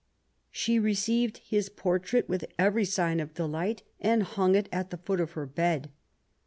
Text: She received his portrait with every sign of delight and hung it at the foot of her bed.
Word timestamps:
She 0.49 0.79
received 0.79 1.37
his 1.45 1.69
portrait 1.69 2.27
with 2.27 2.45
every 2.57 2.85
sign 2.85 3.19
of 3.19 3.35
delight 3.35 3.83
and 3.99 4.23
hung 4.23 4.55
it 4.55 4.67
at 4.71 4.89
the 4.89 4.97
foot 4.97 5.19
of 5.19 5.33
her 5.33 5.45
bed. 5.45 5.91